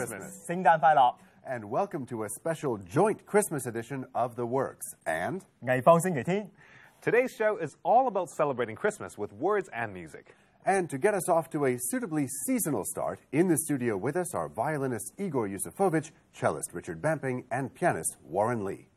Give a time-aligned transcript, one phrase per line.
[0.00, 0.46] Christmas.
[0.46, 0.46] Christmas.
[1.46, 5.44] And welcome to a special joint Christmas edition of The Works and...
[7.02, 10.34] Today's show is all about celebrating Christmas with words and music.
[10.64, 14.34] And to get us off to a suitably seasonal start, in the studio with us
[14.34, 18.89] are violinist Igor Yuzefovich, cellist Richard Bamping, and pianist Warren Lee.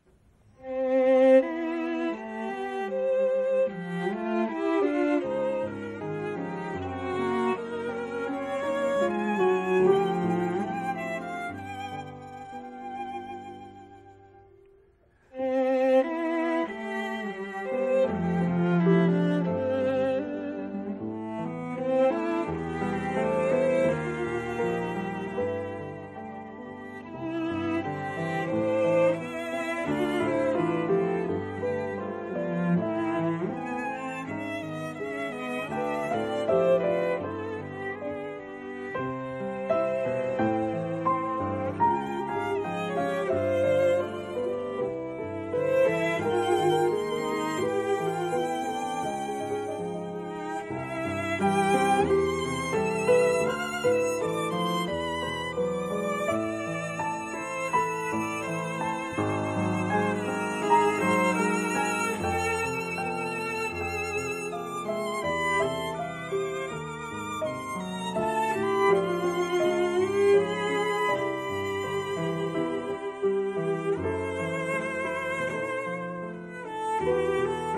[77.05, 77.72] Música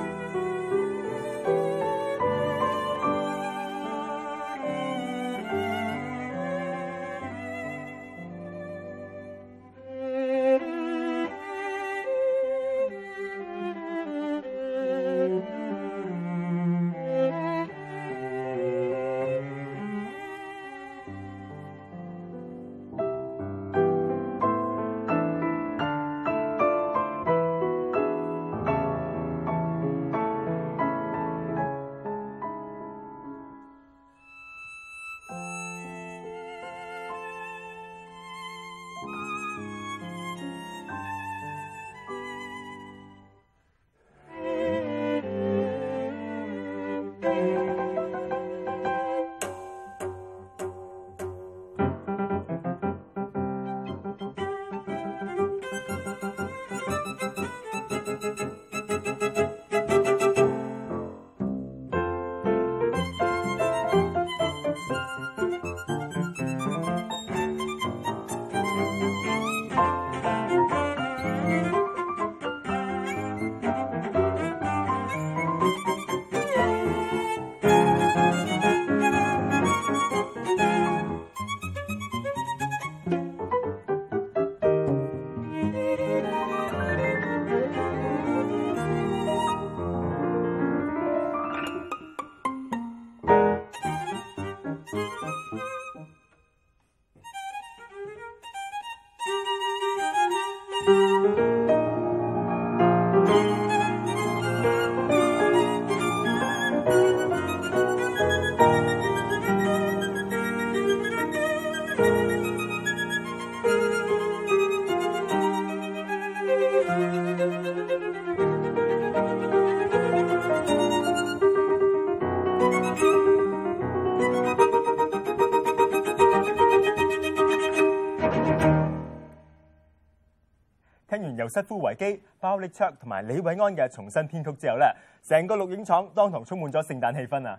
[131.09, 134.95] 听完由瑟夫维基、鲍力卓同埋李伟安嘅重新编曲之后咧，
[135.29, 137.59] 成个录影厂当堂充满咗圣诞气氛啊！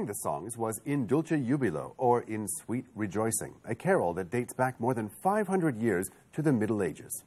[0.06, 4.80] the songs was In Dulce Jubilo or In Sweet Rejoicing, a carol that dates back
[4.80, 7.24] more than 500 years to the Middle Ages.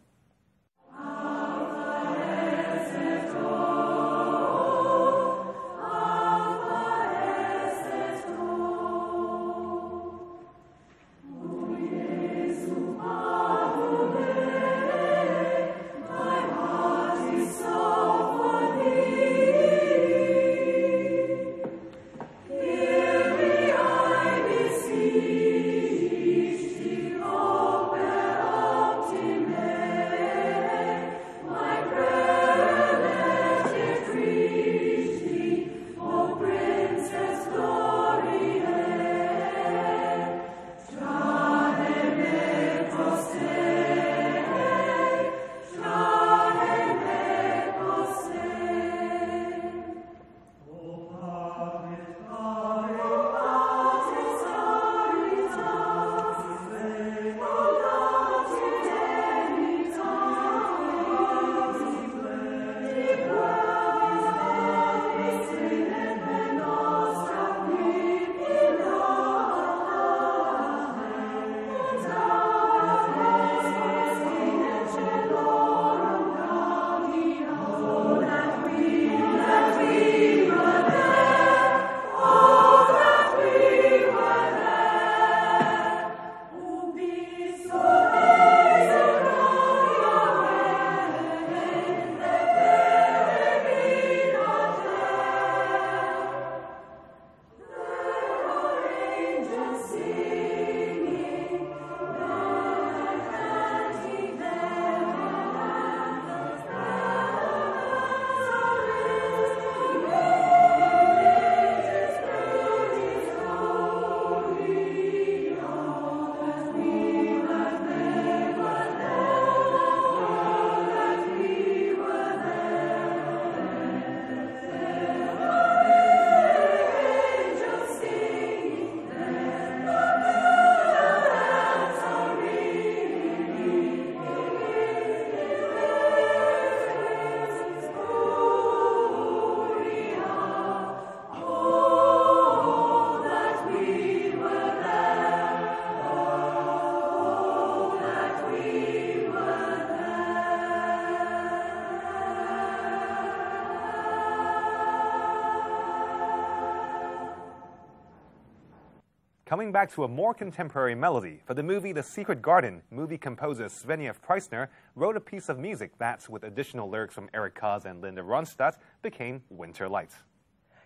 [159.55, 163.67] coming back to a more contemporary melody for the movie The Secret Garden, movie composer
[163.67, 164.67] Zbigniew Preisner
[164.97, 168.75] wrote a piece of music that, with additional lyrics from Eric Kaz and Linda Ronstadt,
[169.01, 170.25] became Winter Lights.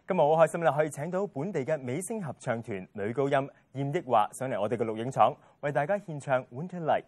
[0.07, 7.05] 今日好開心啦，可以請到本地嘅美聲合唱團女高音嚴憶華上嚟我哋嘅錄影廠，為大家獻唱《Winter Light》。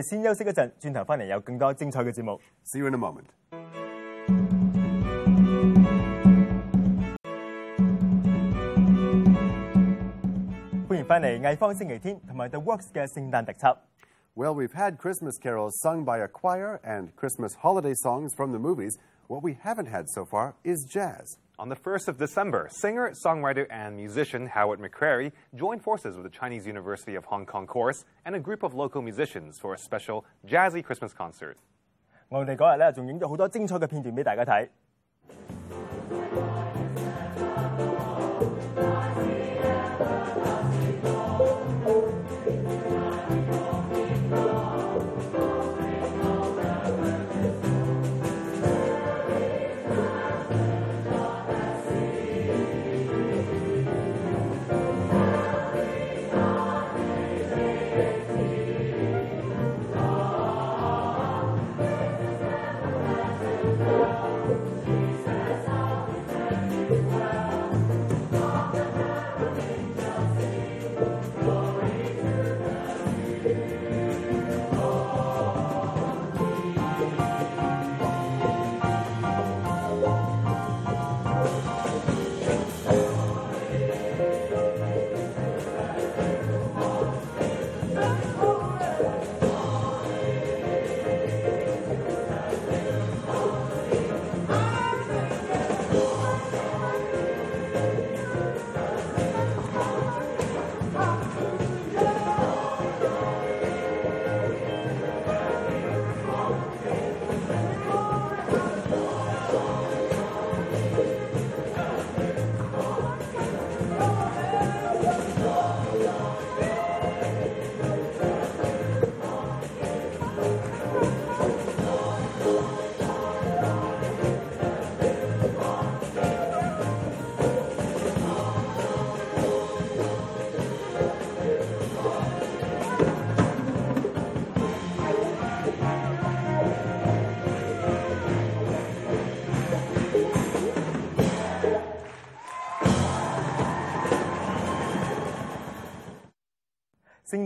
[0.00, 2.40] 哋先休息一阵，转头翻嚟有更多精彩嘅节目。
[2.64, 3.26] See you in a moment.
[10.88, 13.76] 欢迎翻嚟艺方星期天同埋 The Works 嘅圣诞特辑。
[14.34, 18.58] Well, we've had Christmas carols sung by a choir and Christmas holiday songs from the
[18.58, 18.98] movies.
[19.28, 21.38] What we haven't had so far is jazz.
[21.60, 26.30] On the 1st of December, singer, songwriter, and musician Howard McCrary joined forces with the
[26.30, 30.26] Chinese University of Hong Kong Chorus and a group of local musicians for a special
[30.46, 31.56] jazzy Christmas concert.
[32.28, 34.68] 我哋嗰日咧仲影咗好多精彩嘅片段俾大家睇。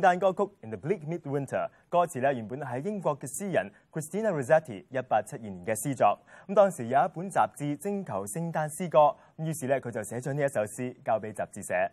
[0.05, 6.19] 诞歌曲《In the Bleak Midwinter》，歌词咧原本系英国嘅诗人 Christina Rossetti 一八七二年嘅诗作。
[6.47, 11.91] 咁当时有一本杂志征求圣诞诗歌，咁于是咧佢就写咗呢一首诗交俾杂志写。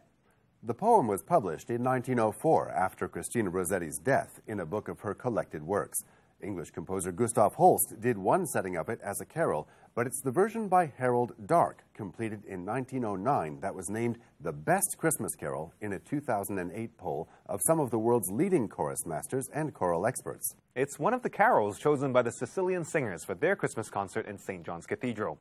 [0.65, 5.13] The poem was published in 1904 after Christina Rossetti's death in a book of her
[5.13, 6.01] collected works.
[6.42, 10.30] English composer Gustav Holst did one setting of it as a carol, but it's the
[10.30, 15.92] version by Harold Darke, completed in 1909, that was named the best Christmas carol in
[15.92, 20.54] a 2008 poll of some of the world's leading chorus masters and choral experts.
[20.74, 24.38] It's one of the carols chosen by the Cecilian singers for their Christmas concert in
[24.38, 24.64] St.
[24.64, 25.38] John's Cathedral.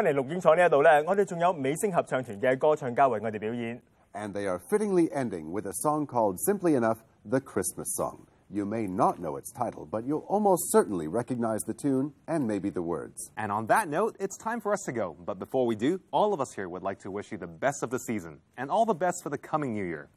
[0.00, 3.80] 翻嚟录影厂呢一度咧，我哋仲有美声合唱团嘅歌唱家为我哋表演。
[4.12, 8.26] And they are fittingly ending with a song called Simply Enough, the Christmas Song.
[8.48, 12.70] You may not know its title, but you'll almost certainly recognize the tune and maybe
[12.70, 13.30] the words.
[13.36, 15.16] And on that note, it's time for us to go.
[15.26, 17.82] But before we do, all of us here would like to wish you the best
[17.82, 20.08] of the season and all the best for the coming new year.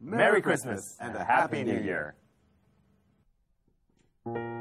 [0.00, 2.16] Merry Christmas and a Happy New Year.
[4.26, 4.59] Chestnuts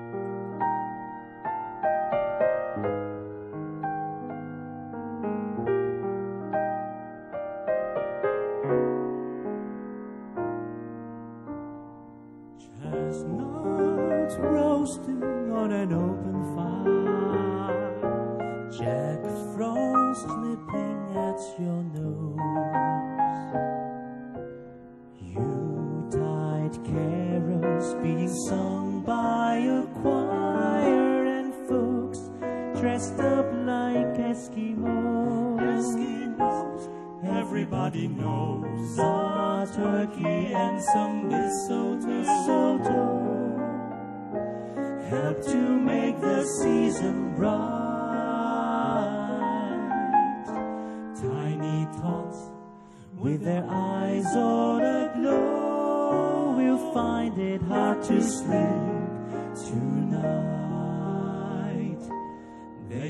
[33.01, 35.61] Dressed up like Eskimos.
[35.61, 36.89] Eskimos.
[37.25, 42.81] Everybody knows a turkey and some mistletoe
[45.09, 47.81] help to make the season bright.
[51.21, 52.51] Tiny tots
[53.17, 59.01] with their eyes all aglow will find it hard to sleep
[59.57, 60.60] tonight.